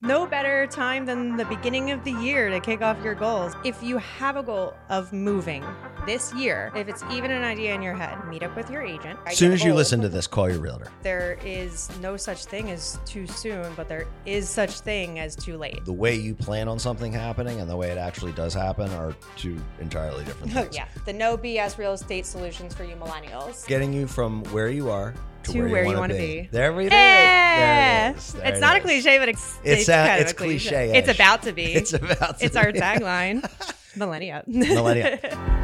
[0.00, 3.54] No better time than the beginning of the year to kick off your goals.
[3.64, 5.64] If you have a goal of moving
[6.06, 9.18] this year, if it's even an idea in your head, meet up with your agent.
[9.26, 10.86] As soon as you listen to this, call your realtor.
[11.02, 15.56] there is no such thing as too soon, but there is such thing as too
[15.58, 15.84] late.
[15.84, 19.16] The way you plan on something happening and the way it actually does happen are
[19.36, 20.76] two entirely different Oh things.
[20.76, 23.66] yeah, the no BS real estate solutions for you millennials.
[23.66, 25.12] Getting you from where you are
[25.44, 26.48] to, To where, where you want to be.
[26.50, 26.94] There we go.
[26.94, 28.10] Yeah.
[28.10, 28.32] It is.
[28.34, 30.34] There it's it not a cliche, but it's It's it's, a- kind of it's a
[30.34, 30.68] cliche.
[30.70, 30.96] cliche-ish.
[30.96, 31.64] It's about to be.
[31.74, 33.42] It's about to It's our tagline.
[33.96, 34.46] MillenniUp.
[34.48, 35.54] MillenniUp.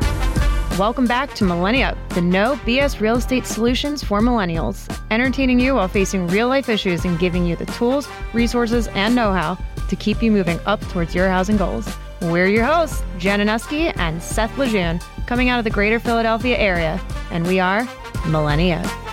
[0.79, 5.87] Welcome back to MillenniUp, the no BS real estate solutions for millennials, entertaining you while
[5.87, 9.56] facing real life issues and giving you the tools, resources, and know how
[9.88, 11.88] to keep you moving up towards your housing goals.
[12.23, 17.01] We're your hosts, Jen Anuski and Seth Lejeune, coming out of the greater Philadelphia area,
[17.30, 17.82] and we are
[18.24, 19.04] MillenniUp.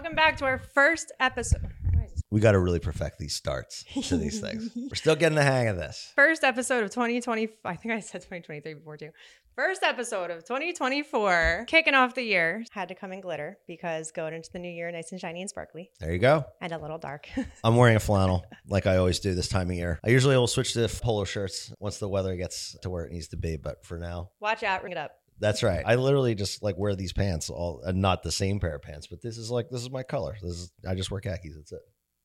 [0.00, 1.60] Welcome back to our first episode.
[1.92, 4.70] Why is this- We got to really perfect these starts to these things.
[4.74, 6.10] We're still getting the hang of this.
[6.16, 7.50] First episode of 2020.
[7.66, 9.10] I think I said 2023 before too.
[9.54, 11.64] First episode of 2024.
[11.66, 12.64] Kicking off the year.
[12.70, 15.50] Had to come in glitter because going into the new year nice and shiny and
[15.50, 16.46] sparkly There you go.
[16.62, 17.28] and a little dark.
[17.62, 20.00] I'm wearing a flannel like I always do this time of year.
[20.02, 23.28] I usually will switch to polo shirts once the weather gets to where it needs
[23.28, 25.10] to be, but for now, Watch out, ring it up.
[25.40, 25.82] That's right.
[25.84, 29.06] I literally just like wear these pants all uh, not the same pair of pants,
[29.06, 30.36] but this is like this is my color.
[30.42, 31.56] This is I just wear khakis.
[31.56, 31.80] That's it.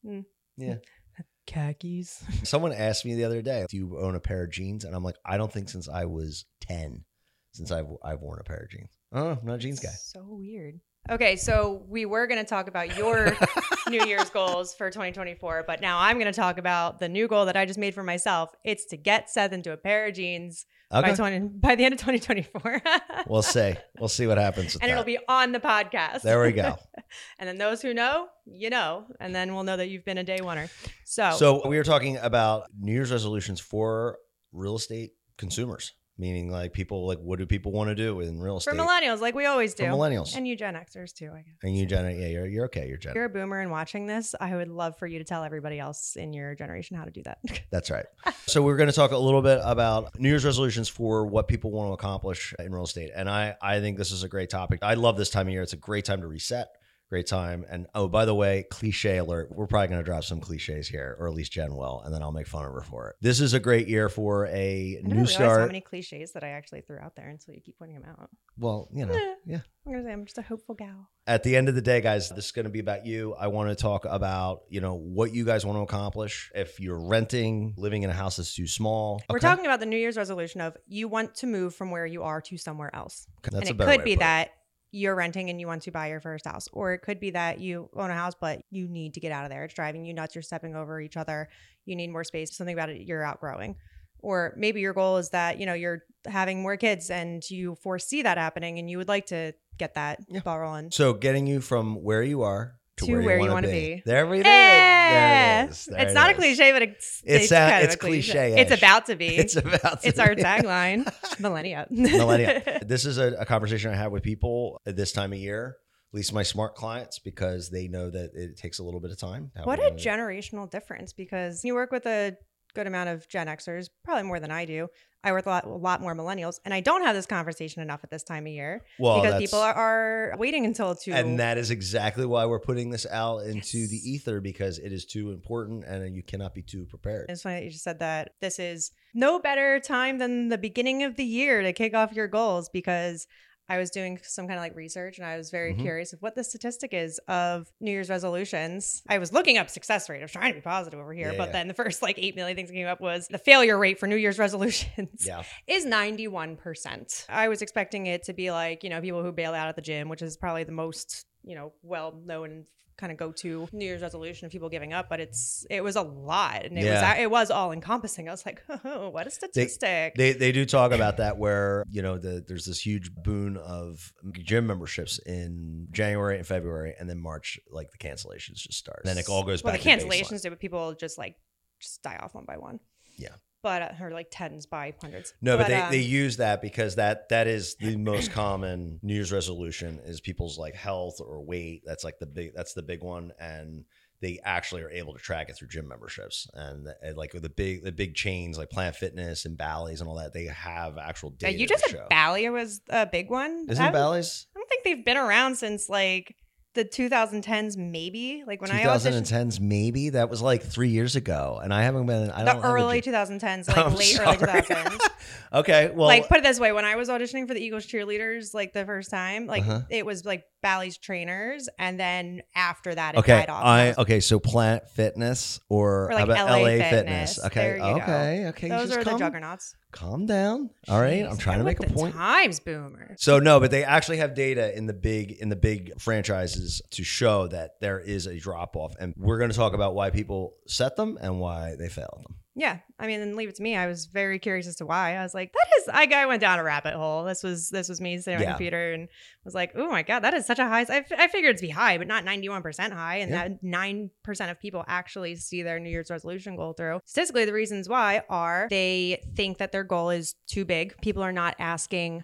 [0.05, 0.25] Mm.
[0.57, 0.75] Yeah.
[1.47, 2.23] Khakis.
[2.43, 5.03] Someone asked me the other day, "Do you own a pair of jeans?" And I'm
[5.03, 7.05] like, "I don't think since I was 10
[7.53, 9.89] since I've I've worn a pair of jeans." Oh, I'm not a jeans guy.
[9.89, 10.79] So weird.
[11.09, 13.37] Okay, so we were going to talk about your
[13.89, 17.45] New Year's goals for 2024, but now I'm going to talk about the new goal
[17.45, 18.49] that I just made for myself.
[18.63, 21.99] It's to get Seth into a pair of jeans by 20 by the end of
[21.99, 22.81] 2024.
[23.27, 23.75] We'll see.
[23.99, 26.21] We'll see what happens with and it'll be on the podcast.
[26.21, 26.77] there we go.
[27.39, 30.23] and then those who know, you know, and then we'll know that you've been a
[30.23, 30.69] day oneer.
[31.05, 34.17] So, So we were talking about New Year's resolutions for
[34.51, 38.57] real estate consumers, meaning like people like what do people want to do in real
[38.57, 38.71] estate.
[38.75, 40.35] for millennials, like we always do, For millennials.
[40.35, 41.55] and you Gen Xers too, I guess.
[41.63, 42.87] And you, Jenna, yeah, you're, you're okay.
[42.87, 42.97] You're.
[42.97, 45.79] If you're a boomer and watching this, I would love for you to tell everybody
[45.79, 47.39] else in your generation how to do that.
[47.71, 48.05] That's right.
[48.45, 51.71] so we're going to talk a little bit about New Year's resolutions for what people
[51.71, 54.79] want to accomplish in real estate, and I I think this is a great topic.
[54.81, 55.61] I love this time of year.
[55.61, 56.69] It's a great time to reset.
[57.09, 57.63] Great time.
[57.69, 59.49] And oh, by the way, cliche alert.
[59.55, 62.23] We're probably going to drop some cliches here, or at least Jen will, and then
[62.23, 63.15] I'll make fun of her for it.
[63.21, 65.67] This is a great year for a I new realize how start.
[65.67, 68.29] many cliches that I actually threw out there until you keep pointing them out.
[68.57, 69.35] well, you know, Eh.
[69.45, 69.59] yeah.
[69.85, 71.07] I'm gonna say I'm just a hopeful gal.
[71.27, 73.35] at the end of the day, guys, this is going to be about you.
[73.39, 76.51] I want to talk about, you know, what you guys want to accomplish.
[76.55, 79.85] If you're renting, living in a house that's too small, We're okay, talking about the
[79.85, 83.27] New Year's resolution of you want to move from where you are to somewhere else.
[83.43, 84.49] that's and it could be to that
[84.95, 87.59] you're renting and you want to buy your first house, or it could be that
[87.59, 89.65] you own a house but you need to get out of there.
[89.65, 90.33] It's driving you nuts.
[90.35, 91.49] You're stepping over each other.
[91.85, 92.55] You need more space.
[92.55, 93.75] Something about it you're outgrowing.
[94.19, 98.21] Or maybe your goal is that you know you're having more kids and you foresee
[98.23, 100.39] that happening and you would like to get that Yeah.
[100.39, 100.91] ball rolling.
[100.91, 103.95] So getting you from where you are to, To where, where you want to be.
[103.95, 104.03] be.
[104.05, 104.49] There we go.
[104.49, 105.61] Yeah.
[105.61, 105.85] There it is.
[105.85, 108.55] There it's it not a cliche, but it's It's a- kind of a cliche.
[108.61, 109.35] It's about to be.
[109.37, 109.81] It's about.
[109.81, 110.07] to be.
[110.07, 111.03] It's our tagline,
[111.37, 111.91] MillenniUp.
[111.91, 112.87] MillenniUp.
[112.87, 115.77] This is a, a conversation I have with people at this time of year.
[116.13, 119.17] At least my smart clients, because they know that it takes a little bit of
[119.19, 119.51] time.
[119.65, 122.37] What a generational difference because you work with a
[122.75, 124.87] good amount of Gen Xers, probably more than I do.
[125.23, 128.01] I work a lot, a lot more millennials, and I don't have this conversation enough
[128.03, 131.11] at this time of year well, because people are, are waiting until to.
[131.11, 135.03] And that is exactly why we're putting this out into the ether because it is
[135.03, 137.25] too important and you cannot be too prepared.
[137.29, 141.01] It's funny that you just said that this is no better time than the beginning
[141.01, 143.25] of the year to kick off your goals because
[143.67, 145.81] I was doing some kind of like research and I was very Mhm.
[145.81, 149.01] curious of what the statistic is of New Year's resolutions.
[149.09, 150.19] I was looking up success rate.
[150.19, 151.51] I was trying to be positive over here, Yeah, but yeah.
[151.53, 154.05] then the first like 8 million things that came up was the failure rate for
[154.07, 155.43] New Year's resolutions Yeah.
[155.67, 157.25] is 91%.
[157.29, 159.81] I was expecting it to be like, you know, people who bail out at the
[159.81, 162.65] gym, which is probably the most, you know, well known
[162.97, 165.95] kind of go to New Year's resolution of people giving up, but it's it was
[165.95, 167.11] a lot and it Yeah.
[167.11, 168.27] was it was all encompassing.
[168.27, 170.15] I was like, oh, what a statistic.
[170.15, 174.13] They, they do talk about that where, you know, the, there's this huge boon of
[174.31, 179.01] gym memberships in January and February, and then March, like the cancellations just start.
[179.03, 180.41] then it all goes well, back the cancellations baseline.
[180.43, 181.35] do, but people just like
[181.81, 182.79] just die off one by one.
[183.17, 183.29] Yeah.
[183.65, 185.33] But uh, or like tens by hundreds.
[185.41, 189.15] No, but, they, um, they use that because that that is the most common New
[189.15, 191.81] Year's resolution is people's like health or weight.
[191.83, 193.85] That's like the big that's the big one, and
[194.21, 197.83] they actually are able to track it through gym memberships and, and like the big
[197.83, 200.31] the big chains like Planet Fitness and Bally's and all that.
[200.31, 201.57] They have actual data.
[201.57, 202.07] you just said.
[202.11, 203.65] Bally was a big one.
[203.67, 204.45] Isn't Bally's?
[204.55, 206.35] I don't think they've been around since like
[206.75, 211.59] the 2010s maybe like when I auditioned 2010s, maybe that was like three years ago,
[211.63, 212.29] and I haven't been.
[212.31, 214.61] I don't a early ju- 2010s like I'm late early sorry.
[214.61, 214.99] 2000s
[215.53, 218.53] okay, well, like put it this way when I was auditioning for the Eagles cheerleaders
[218.53, 219.81] like the first time like Uh-huh.
[219.89, 224.19] it was like Bally's trainers and then after that it okay, died off I okay.
[224.19, 227.43] So Planet Fitness or, Or like LA LA, Fitness.
[227.45, 228.01] Okay, There you go.
[228.01, 228.69] okay, okay.
[228.69, 230.69] those are the juggernauts calm down.
[230.89, 232.13] All right, I'm trying to make a point.
[232.13, 235.99] times boomer So no, but they actually have data in the big in the big
[235.99, 239.95] franchises to show that there is a drop off, and we're going to talk about
[239.95, 242.35] why people set them and why they failed them.
[242.57, 243.75] Yeah, I mean, then leave it to me.
[243.75, 245.17] I was very curious as to why.
[245.17, 247.25] I was like, "That is." I, I went down a rabbit hole.
[247.25, 248.47] This was this was me sitting on Yeah.
[248.47, 249.09] my computer and
[249.43, 251.61] was like, "Oh my god, that is such a high." I, f- I figured it'd
[251.61, 253.49] be high, but not ninety one percent high, and Yeah.
[253.49, 257.01] that nine percent of people actually see their New Year's resolution goal through.
[257.03, 260.95] Statistically, the reasons why are they think that their goal is too big.
[261.01, 262.23] People are not asking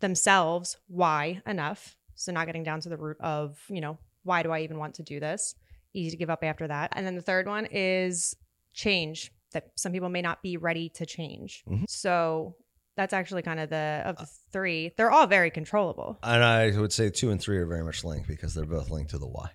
[0.00, 4.50] themselves why enough, so not getting down to the root of you know why do
[4.50, 5.54] I even want to do this.
[5.92, 6.92] Easy to give up after that.
[6.96, 8.36] And then the third one is
[8.74, 11.64] change that some people may not be ready to change.
[11.66, 11.84] Mhm.
[11.88, 12.56] So
[12.96, 14.92] that's actually kind of the of the three.
[14.96, 16.18] They're all very controllable.
[16.22, 19.10] And I would say two and three are very much linked because they're both linked
[19.10, 19.50] to the why.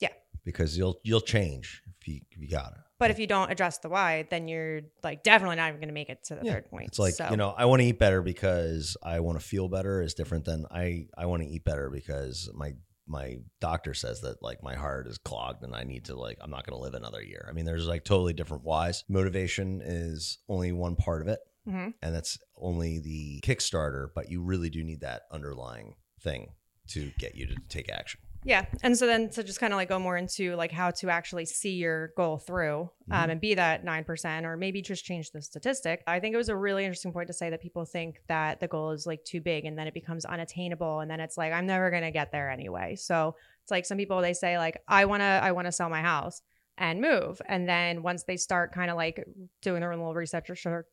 [0.00, 0.08] Yeah.
[0.44, 2.78] Because you'll you'll change if you if you got it.
[2.98, 5.94] But if you don't address the why, then you're like definitely not even going to
[5.94, 6.52] make it to the Yeah.
[6.54, 6.86] third point.
[6.88, 9.68] It's like So- you know I want to eat better because I want to feel
[9.68, 12.74] better is different than I I want to eat better because my
[13.06, 16.50] my doctor says that like my heart is clogged and I need to like I'm
[16.50, 17.46] not going to live another year.
[17.48, 19.04] I mean there's like totally different whys.
[19.08, 21.94] Motivation is only one part of it Mhm.
[22.02, 26.54] and that's only the kickstarter, but you really do need that underlying thing
[26.88, 28.20] to get you to take action.
[28.44, 28.64] Yeah.
[28.82, 31.44] And so then to just kind of like go more into like how to actually
[31.44, 33.30] see your goal through um, Mhm.
[33.32, 36.02] and be that 9% or maybe just change the statistic.
[36.06, 38.66] I think it was a really interesting point to say that people think that the
[38.68, 41.66] goal is like too big and then it becomes unattainable and then it's like I'm
[41.66, 42.96] never going to get there anyway.
[42.96, 45.88] So it's like some people they say like I want to I want to sell
[45.88, 46.42] my house
[46.78, 49.24] and move and then once they start kind of like
[49.60, 50.86] doing their own little research or sure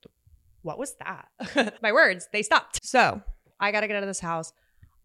[0.62, 1.75] what was that?
[1.81, 2.86] my words, they stopped.
[2.86, 3.22] So,
[3.62, 4.52] I got to get out of this house.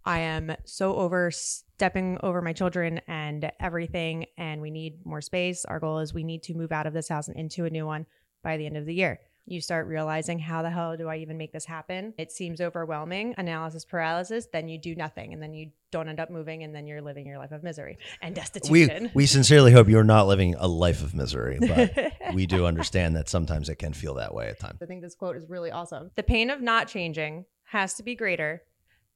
[0.05, 1.31] I am so over
[1.77, 5.65] stepping over my children and everything, and we need more space.
[5.65, 7.87] Our goal is we need to move out of this house and into a new
[7.87, 8.07] one
[8.43, 9.21] by the end of the year.
[9.47, 12.15] You start realizing how the hell do I even make this happen?
[12.17, 14.47] It seems overwhelming, analysis paralysis.
[14.51, 17.27] Then you do nothing, and then you don't end up moving, and then you're living
[17.27, 19.11] your life of misery and destitution We destitution.
[19.15, 21.93] we sincerely hope you're not living a life of misery, but
[22.33, 24.79] we do understand that sometimes it can feel that way at times.
[24.81, 26.11] I think this quote is really awesome.
[26.15, 28.63] The pain of not changing has to be greater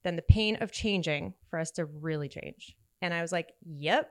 [0.04, 2.76] than the pain of changing for us to really change.
[3.02, 4.10] And I was like, yep.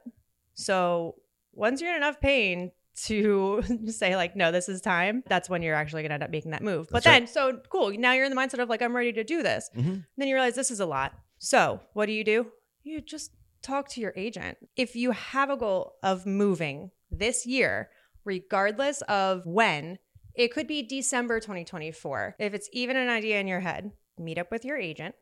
[0.53, 1.15] So
[1.53, 2.71] once you're in enough pain
[3.05, 6.31] to say, like, no, this is time, that's when you're actually going to end up
[6.31, 6.87] making that move.
[6.91, 7.19] But That's right.
[7.19, 7.91] then, so cool.
[7.97, 9.69] Now you're in the mindset of, like, I'm ready to do this.
[9.75, 10.05] Mhm.
[10.17, 11.13] Then you realize this is a lot.
[11.39, 12.47] So what do you do?
[12.83, 13.31] You just
[13.61, 14.57] talk to your agent.
[14.75, 17.89] If you have a goal of moving this year,
[18.25, 19.99] regardless of when,
[20.33, 22.35] it could be December 2024.
[22.39, 25.15] If it's even an idea in your head, meet up with your agent.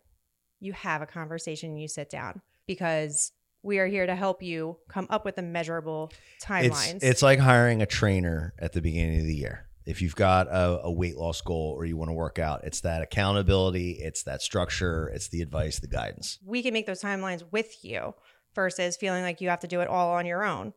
[0.66, 3.32] You have a conversation, you sit down because
[3.62, 6.96] we are here to help you come up with the measurable timelines.
[6.96, 9.68] It's it's like hiring a trainer at the beginning of the year.
[9.86, 12.82] If you've got a, a weight loss goal or you want to work out, it's
[12.82, 16.40] that accountability, it's that structure, it's the advice, the guidance.
[16.44, 18.16] we can make those timelines with you
[18.56, 20.74] versus feeling like you have to do it all on your own.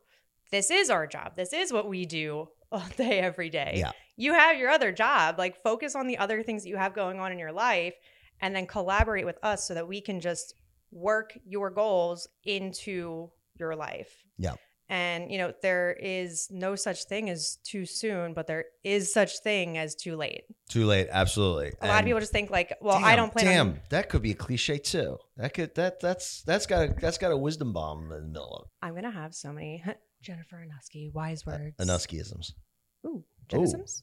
[0.51, 1.35] This is our job.
[1.35, 3.75] This is what we do all day, every day.
[3.77, 3.91] Yeah.
[4.17, 5.39] You have your other job.
[5.39, 7.95] Like, focus on the other things that you have going on in your life
[8.41, 10.53] and then collaborate with us so that we can just
[10.91, 14.23] work your goals into your life.
[14.37, 14.55] Yeah.
[14.91, 19.39] And, you know, there is no such thing as too soon, but there is such
[19.43, 20.45] thing as too late.
[20.67, 21.73] Too late, absolutely.
[21.81, 24.23] A lot of people just think like, well, I don't plan Damn, on that could
[24.23, 25.17] be a cliche too.
[25.37, 28.55] That could that that's that's got a, that's got a wisdom bomb in the middle
[28.55, 29.83] of I'm gonna have so many
[30.23, 31.77] Jennifer Anuski wise words.
[31.79, 32.53] Anuskiisms,
[33.05, 34.01] Ooh, Genisms?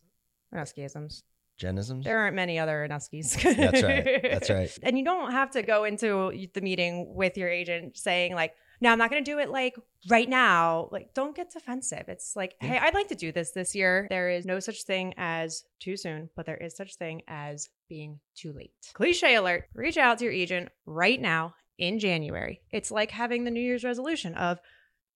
[0.55, 1.23] Anuskiisms.
[1.59, 2.05] Genisms.
[2.05, 3.41] There aren't many other Anuskis.
[3.57, 4.23] That's right.
[4.23, 4.79] That's right.
[4.83, 8.91] And you don't have to go into the meeting with your agent saying like, "No,
[8.91, 9.75] I'm not going to do it like
[10.09, 12.05] right now." Like, don't get defensive.
[12.09, 12.69] It's like, Yeah.
[12.69, 15.97] "Hey, I'd like to do this this year." There is no such thing as too
[15.97, 18.73] soon, but there is such thing as being too late.
[18.93, 22.61] Cliche alert: Reach out to your agent right now in January.
[22.71, 24.59] It's like having the New Year's resolution of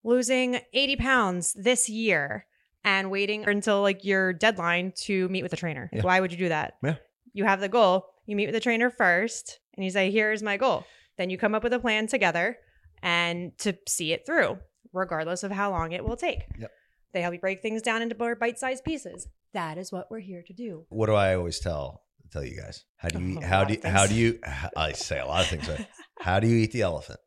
[0.03, 2.47] losing 80 pounds this year
[2.85, 5.91] and waiting until like your deadline to meet with the trainer.
[5.93, 6.03] Yeah.
[6.03, 6.75] Why would you do that?
[6.83, 6.97] Yeah.
[7.33, 10.57] You have the goal, you meet with the trainer first, and you say, Here's my
[10.57, 10.85] goal.
[11.17, 12.59] Then you come up with a plan together
[13.03, 14.59] and to see it through,
[14.93, 16.41] regardless of how long it will take.
[16.59, 16.71] Yep.
[17.13, 19.29] They help you break things down into more bite sized pieces.
[19.53, 20.87] That is what we're here to do.
[20.89, 22.85] What do I always tell tell you guys?
[22.97, 24.39] How do you oh, A how do you, how do you
[24.77, 25.69] I say a lot of things.
[25.69, 25.87] Right?
[26.21, 27.19] How do you eat the elephant?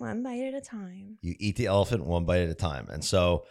[0.00, 1.18] one bite at a time.
[1.20, 2.88] You eat the elephant one bite at a time.
[2.90, 3.44] And so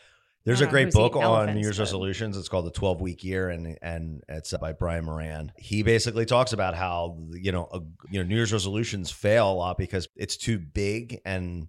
[0.45, 2.37] there's a great book on New Year's but- resolutions.
[2.37, 5.51] It's called The 12 Week Year, and and it's by Brian Moran.
[5.57, 7.79] He basically talks about how you know a,
[8.09, 11.67] you know New Year's resolutions fail a lot because it's too big and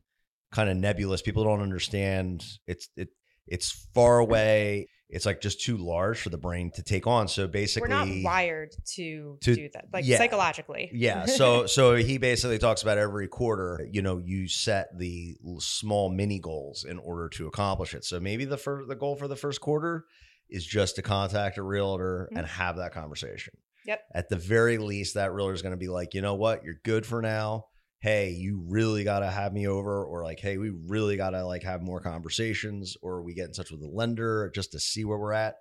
[0.52, 1.22] kind of nebulous.
[1.22, 2.44] People don't understand.
[2.66, 3.08] It's it
[3.46, 4.88] it's far away.
[5.12, 7.28] It's like just too large for the brain to take on.
[7.28, 10.18] So basically, We're not wired to, to- do that, like yeah.
[10.18, 10.90] psychologically.
[10.92, 11.26] yeah.
[11.26, 16.38] So so he basically talks about every quarter, you know, you set the small mini
[16.38, 18.04] goals in order to accomplish it.
[18.04, 20.04] So maybe the first the goal for the first quarter
[20.48, 22.46] is just to contact a realtor and mm-hmm.
[22.46, 23.54] have that conversation.
[23.86, 24.04] Yep.
[24.14, 26.80] At the very least, that realtor is going to be like, you know what, you're
[26.84, 27.66] good for now.
[28.00, 31.44] Hey, you really got to have me over, or like, hey, we really got to
[31.44, 35.04] like have more conversations, or we get in touch with the lender just to see
[35.04, 35.56] where we're at.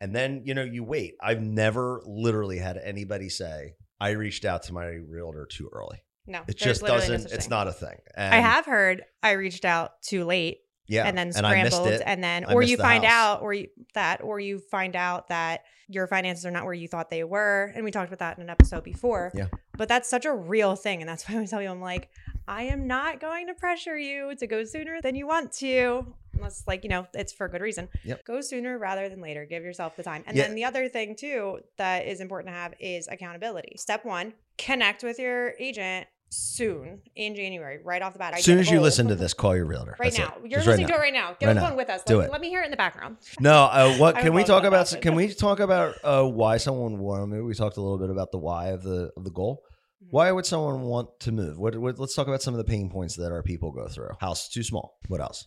[0.00, 1.14] And then, you know, you wait.
[1.20, 6.02] I've never literally had anybody say, I reached out to my realtor too early.
[6.26, 7.50] No, It just doesn't, such it's thing.
[7.50, 7.98] not a thing.
[8.16, 11.04] I have heard I reached out too late yeah.
[11.06, 12.02] and then scrambled it.
[12.04, 13.38] and then I or you the find house.
[13.38, 16.88] out or you, that or you find out that your finances are not where you
[16.88, 19.46] thought they were and we talked about that in an episode before Yeah.
[19.76, 22.08] but that's such a real thing and that's why i tell you i'm like
[22.48, 26.64] i am not going to pressure you to go sooner than you want to unless
[26.66, 28.24] like you know it's for a good reason Yep.
[28.24, 30.46] go sooner rather than later give yourself the time and Yeah.
[30.46, 35.02] then the other thing too that is important to have is accountability step one connect
[35.02, 39.08] with your agent soon in january right off the bat As soon as you listen
[39.08, 39.96] to this, call your realtor.
[40.00, 40.50] Right That's now, it.
[40.50, 40.94] you're Just right listening now.
[40.94, 41.36] to it right now.
[41.38, 41.68] Get Right on the now.
[41.68, 42.02] phone with us.
[42.04, 42.32] Do let, it.
[42.32, 43.18] let me hear it in the background.
[43.38, 45.02] No, uh, what I can we love talk that about?
[45.02, 46.98] Can we talk about uh, why someone?
[46.98, 49.62] Well, maybe we talked a little bit about the why of the of the goal.
[50.02, 50.08] Mhm.
[50.10, 51.58] Why would someone want to move?
[51.58, 51.98] What, what?
[51.98, 54.10] Let's talk about some of the pain points that our people go through.
[54.20, 54.98] House too small.
[55.08, 55.46] What else?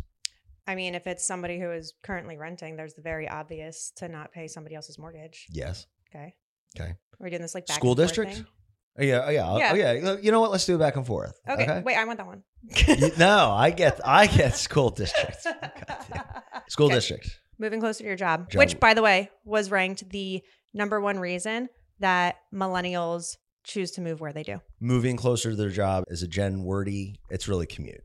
[0.67, 4.31] I mean, if it's somebody who is currently renting, there's the very obvious to not
[4.31, 5.45] pay somebody else's mortgage.
[5.51, 5.87] Yes.
[6.09, 6.33] Okay.
[6.79, 6.93] Okay.
[7.19, 8.33] We're doing this like back School and forth district?
[8.35, 8.45] thing?
[8.97, 9.23] Oh, yeah.
[9.25, 9.57] Oh, yeah.
[9.57, 9.69] Yeah.
[9.71, 10.17] Oh, yeah.
[10.21, 10.51] You know what?
[10.51, 11.37] Let's do it back and forth.
[11.49, 11.81] Okay.
[11.85, 12.43] Wait, I want that one.
[13.17, 13.99] No, I get.
[14.05, 15.43] I get school district.
[15.45, 16.23] Goddamn.
[16.69, 16.95] School Okay.
[16.95, 17.39] district.
[17.59, 18.59] Moving closer to your job, Job.
[18.59, 20.41] which, by the way, was ranked the
[20.73, 21.67] number one reason
[21.99, 23.35] that millennials
[23.65, 24.61] choose to move where they do.
[24.79, 27.15] Moving closer to their job is a gen wordy.
[27.29, 28.03] It's really commute.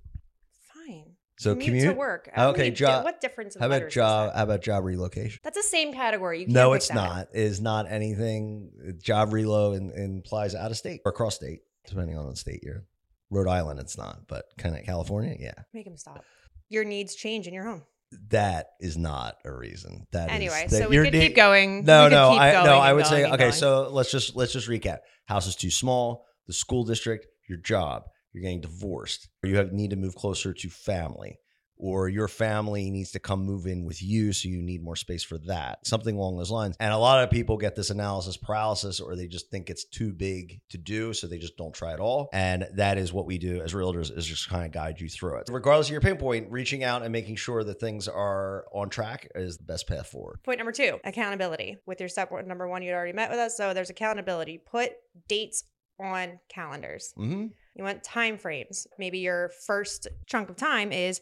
[1.41, 1.85] So commute, commute.
[1.95, 2.29] to work.
[2.37, 3.57] Okay, job- What difference?
[3.59, 4.35] How about job?
[4.35, 5.41] How about job relocation?
[5.43, 6.45] That's the same category.
[6.47, 7.29] No, it's not.
[7.33, 8.99] It is not anything.
[9.03, 12.85] Job relo in, implies out of state or across state, depending on the state you're.
[13.31, 15.55] Rhode Island, it's not, but kind of California, yeah.
[15.73, 16.25] Make him stop.
[16.69, 17.85] Your needs change in your home.
[18.29, 20.07] That is not a reason.
[20.13, 21.87] That is- Anyway, that so we could keep going.
[21.87, 23.37] No, We no, keep I going no, I would say okay.
[23.39, 23.53] going.
[23.53, 24.99] So let's just let's just recap.
[25.25, 26.27] House is too small.
[26.49, 30.53] The school district, your job, you're getting divorced, or you have need to move closer
[30.53, 31.39] to family,
[31.83, 35.23] or your family needs to come move in with you, so you need more space
[35.23, 35.79] for that.
[35.87, 36.77] Something along those lines.
[36.79, 40.13] And a lot of people get this analysis paralysis, or they just think it's too
[40.13, 42.29] big to do, so they just don't try at all.
[42.35, 45.39] And that is what we do as realtors is just kind of guide you through
[45.39, 45.49] it.
[45.51, 49.29] Regardless of your pain point, reaching out and making sure that things are on track
[49.35, 50.41] is the best path forward.
[50.45, 51.79] Point number two, accountability.
[51.87, 53.57] With your step number one, you already met with us.
[53.57, 54.59] So there's accountability.
[54.59, 54.93] Put
[55.29, 55.65] dates
[55.99, 57.13] on calendars.
[57.17, 58.87] hmm You want time frames.
[58.99, 61.21] Maybe your first chunk of time is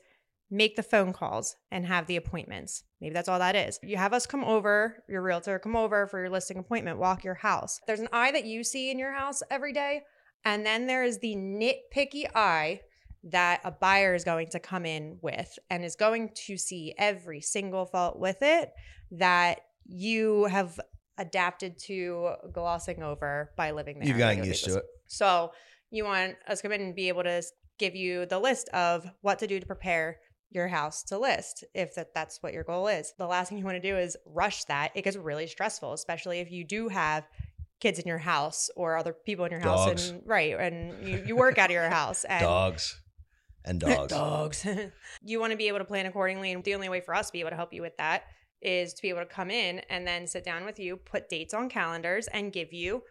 [0.50, 2.85] make the phone calls and have the appointments.
[3.00, 3.78] Maybe that's all that is.
[3.83, 7.35] You have us come over, your realtor come over for your listing appointment, walk your
[7.35, 7.81] house.
[7.87, 10.02] There's an eye that you see in your house every day.
[10.45, 12.81] And then there is the nitpicky eye
[13.25, 17.40] that a buyer is going to come in with and is going to see every
[17.40, 18.71] single fault with it
[19.11, 20.78] that you have
[21.19, 24.09] adapted to glossing over by living there.
[24.09, 24.85] You've gotten used to it.
[25.09, 25.50] So
[25.90, 27.42] you want us to come in and be able to
[27.78, 30.18] give you the list of what to do to prepare
[30.50, 33.12] your house to list if that, that's what your goal is.
[33.18, 34.92] The last thing you want to do is rush that.
[34.95, 37.26] It gets really stressful, especially if you do have
[37.80, 40.09] kids in your house or other people in your house Dogs.
[40.09, 43.00] and right and you, you work out of your house and dogs
[43.64, 44.12] and dogs.
[44.12, 44.66] dogs.
[45.23, 46.52] you want to be able to plan accordingly.
[46.52, 48.25] And the only way for us to be able to help you with that
[48.61, 51.54] is to be able to come in and then sit down with you, put dates
[51.54, 53.02] on calendars, and give you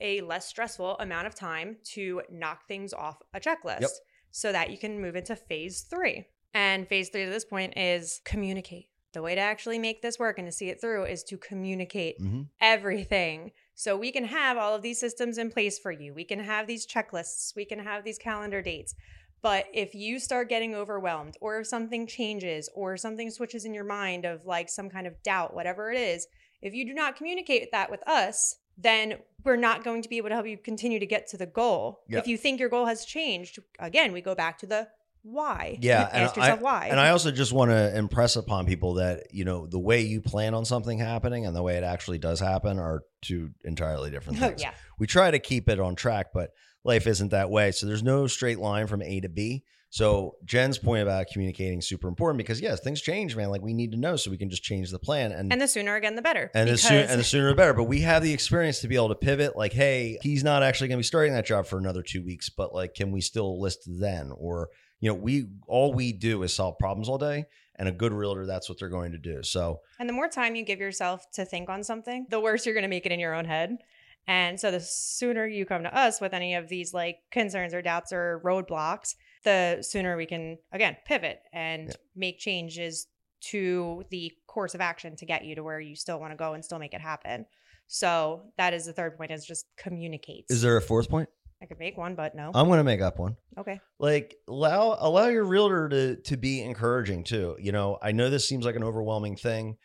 [0.00, 3.90] a less stressful amount of time to knock things off a checklist Yep.
[4.30, 6.26] so that you can move into phase three.
[6.54, 8.88] And phase three to this point is communicate.
[9.12, 12.16] The way to actually make this work and to see it through is to communicate
[12.18, 13.52] hmm everything.
[13.74, 16.14] So we can have all of these systems in place for you.
[16.14, 18.94] We can have these checklists, we can have these calendar dates.
[19.42, 23.84] But if you start getting overwhelmed, or if something changes, or something switches in your
[23.84, 26.26] mind of like some kind of doubt, whatever it is,
[26.62, 30.28] if you do not communicate that with us, then we're not going to be able
[30.28, 32.00] to help you continue to get to the goal.
[32.08, 34.88] If you think your goal has changed, again, we go back to the
[35.22, 35.78] why.
[35.80, 36.88] Yeah, and Ask yourself I, why.
[36.90, 40.20] And I also just want to impress upon people that you know the way you
[40.20, 44.38] plan on something happening and the way it actually does happen are two entirely different
[44.42, 44.62] oh, things.
[44.62, 44.72] yeah.
[44.98, 46.50] We try to keep it on track, but
[46.84, 47.72] life isn't that way.
[47.72, 49.64] So there's no straight line from A to B.
[49.96, 53.48] So Jen's point about communicating is super important because yes, things change, man.
[53.48, 55.66] Like we need to know so we can just change the plan and And the
[55.66, 56.50] sooner again, the better.
[56.52, 57.72] and the, sooner, and the sooner the better.
[57.72, 59.56] But we have the experience to be able to pivot.
[59.56, 62.50] Like, hey, he's not actually going to be starting that job for another two weeks,
[62.50, 64.32] but like, can we still list then?
[64.36, 64.68] Or
[65.00, 68.44] you know, we all we do is solve problems all day, and a good realtor,
[68.44, 69.42] that's what they're going to do.
[69.42, 72.74] So And the more time you give yourself to think on something, the worse you're
[72.74, 73.78] going to make it in your own head.
[74.26, 77.80] And so the sooner you come to us with any of these like concerns or
[77.80, 79.14] doubts or roadblocks,
[79.46, 81.94] the sooner we can again pivot and Yeah.
[82.14, 83.06] make changes
[83.52, 86.52] to the course of action to get you to where you still want to go
[86.54, 87.46] and still make it happen.
[87.86, 90.46] So that is the third point is just communicate.
[90.50, 91.28] is there a fourth point?
[91.62, 92.50] I could make one, but no.
[92.54, 93.36] I'm going to make up one.
[93.56, 93.80] okay.
[93.98, 98.46] like allow allow your realtor to to be encouraging too you know i know this
[98.46, 99.76] seems like an overwhelming thing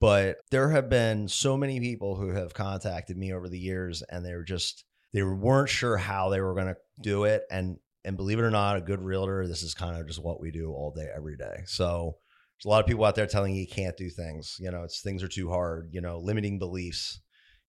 [0.00, 4.24] but there have been so many people who have contacted me over the years and
[4.24, 7.76] they were just they weren't sure how they were going to do it and
[8.08, 10.50] and believe it or not a good realtor this is kind of just what we
[10.50, 12.16] do all day every day so
[12.56, 14.82] there's a lot of people out there telling you you can't do things you know
[14.82, 17.20] it's things are too hard you know limiting beliefs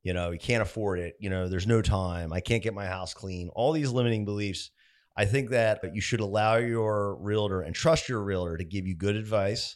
[0.03, 2.87] you know you can't afford it you know there's no time i can't get my
[2.87, 4.71] house clean all these limiting beliefs
[5.19, 8.95] I think that you should allow your realtor and trust your realtor to give you
[8.95, 9.75] good advice.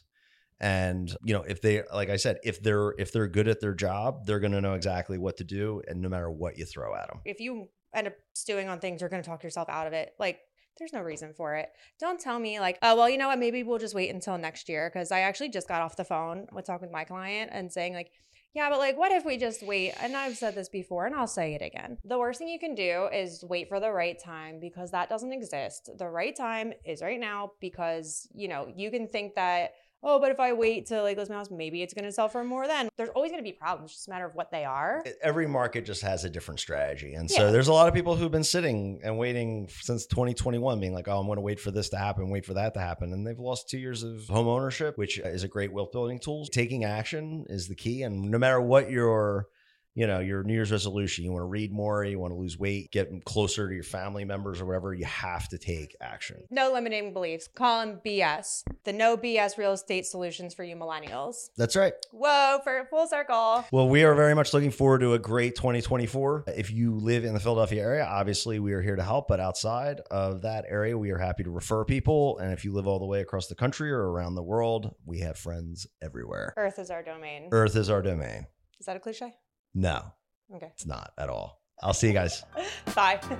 [0.58, 3.74] And you know, if they, like I said, if they're if they're good at their
[3.74, 6.94] job, they're going to know exactly what to do, and no matter what you throw
[6.94, 7.20] at them.
[7.26, 10.14] if you end up stewing on things, you're going to talk yourself out of it.
[10.18, 10.40] Like,
[10.78, 11.68] there's no reason for it.
[12.00, 13.38] Don't tell me, like, oh, well, you know what?
[13.38, 14.90] Maybe we'll just wait until next year.
[14.90, 17.94] Cause I actually just got off the phone with talking with my client and saying,
[17.94, 18.10] like,
[18.54, 19.94] yeah, but like, what if we just wait?
[20.00, 21.98] And I've said this before and I'll say it again.
[22.04, 25.32] The worst thing you can do is wait for the right time because that doesn't
[25.32, 25.90] exist.
[25.98, 29.72] The right time is right now because, you know, you can think that,
[30.04, 32.28] oh, but if I wait to like list my house, maybe it's going to sell
[32.28, 32.88] for more then.
[32.96, 33.92] There's always going to be problems.
[33.92, 35.02] Just a matter of what they are.
[35.22, 37.50] Every market just has a different strategy, and so Yeah.
[37.50, 41.18] there's a lot of people who've been sitting and waiting since 2021, being like, "Oh,
[41.18, 43.38] I'm going to wait for this to happen, wait for that to happen," and they've
[43.38, 46.46] lost two years of home ownership, which is a great wealth building tool.
[46.46, 49.48] Taking action is the key, and no matter what your
[49.94, 52.58] you know your new year's resolution you want to read more you want to lose
[52.58, 56.72] weight get closer to your family members or whatever you have to take action No
[56.72, 57.48] limiting beliefs.
[57.48, 58.64] Call them BS.
[58.84, 61.50] The no BS real estate solutions for you millennials.
[61.56, 63.64] that's right Whoa, for full circle.
[63.72, 67.32] well we are very much looking forward to a great 2024 if you live in
[67.34, 71.10] the philadelphia area obviously we are here to help but outside of that area we
[71.10, 73.90] are happy to refer people and if you live all the way across the country
[73.92, 77.48] or around the world we have friends everywhere Earth is our domain.
[77.52, 78.46] earth is our domain
[78.80, 79.34] Is that a cliche?
[79.74, 80.12] No
[80.54, 80.68] Okay.
[80.72, 82.44] it's not at all i'll see you guys
[82.94, 83.18] Bye.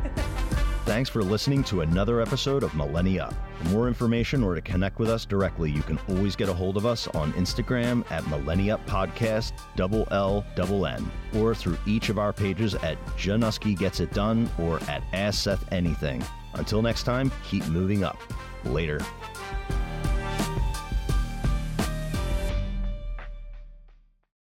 [0.84, 3.32] Thanks for listening to another episode of MillenniUp.
[3.62, 6.76] For more information or to connect with us directly, you can always get a hold
[6.76, 12.18] of us on Instagram at MillenniUp Podcast, double L, double N, or through each of
[12.18, 16.22] our pages at Januski Gets It Done or at Ask Seth Anything.
[16.52, 18.18] Until next time, keep moving up.
[18.66, 19.00] Later.